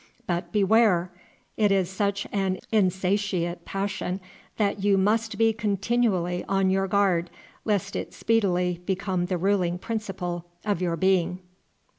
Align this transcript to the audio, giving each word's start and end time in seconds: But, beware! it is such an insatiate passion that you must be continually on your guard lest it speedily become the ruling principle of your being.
But, 0.25 0.51
beware! 0.51 1.11
it 1.57 1.71
is 1.71 1.87
such 1.87 2.25
an 2.31 2.57
insatiate 2.71 3.65
passion 3.65 4.19
that 4.57 4.83
you 4.83 4.97
must 4.97 5.37
be 5.37 5.53
continually 5.53 6.43
on 6.49 6.71
your 6.71 6.87
guard 6.87 7.29
lest 7.65 7.95
it 7.95 8.11
speedily 8.11 8.81
become 8.83 9.27
the 9.27 9.37
ruling 9.37 9.77
principle 9.77 10.45
of 10.65 10.81
your 10.81 10.97
being. 10.97 11.37